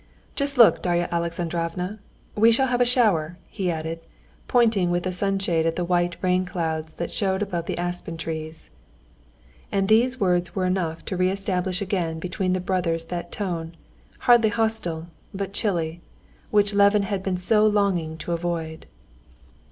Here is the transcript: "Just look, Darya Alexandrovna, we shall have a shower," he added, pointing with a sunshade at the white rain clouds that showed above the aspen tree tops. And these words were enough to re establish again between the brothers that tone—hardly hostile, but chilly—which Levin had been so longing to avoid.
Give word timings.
"Just 0.33 0.57
look, 0.57 0.81
Darya 0.81 1.07
Alexandrovna, 1.11 1.99
we 2.33 2.51
shall 2.51 2.65
have 2.69 2.81
a 2.81 2.85
shower," 2.85 3.37
he 3.45 3.69
added, 3.69 3.99
pointing 4.47 4.89
with 4.89 5.05
a 5.05 5.11
sunshade 5.11 5.67
at 5.67 5.75
the 5.75 5.85
white 5.85 6.15
rain 6.23 6.43
clouds 6.43 6.93
that 6.93 7.13
showed 7.13 7.43
above 7.43 7.67
the 7.67 7.77
aspen 7.77 8.17
tree 8.17 8.47
tops. 8.47 8.71
And 9.71 9.87
these 9.87 10.19
words 10.19 10.55
were 10.55 10.65
enough 10.65 11.05
to 11.05 11.15
re 11.17 11.29
establish 11.29 11.83
again 11.83 12.17
between 12.17 12.53
the 12.53 12.59
brothers 12.59 13.05
that 13.13 13.31
tone—hardly 13.31 14.49
hostile, 14.49 15.05
but 15.35 15.53
chilly—which 15.53 16.73
Levin 16.73 17.03
had 17.03 17.21
been 17.21 17.37
so 17.37 17.67
longing 17.67 18.17
to 18.17 18.31
avoid. 18.31 18.87